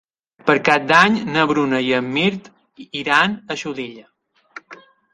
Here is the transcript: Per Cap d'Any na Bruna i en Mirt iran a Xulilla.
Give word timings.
Per 0.45 0.53
Cap 0.69 0.87
d'Any 0.91 1.19
na 1.35 1.43
Bruna 1.51 1.83
i 1.91 1.95
en 1.99 2.09
Mirt 2.17 2.51
iran 3.05 3.39
a 3.57 3.63
Xulilla. 3.67 4.11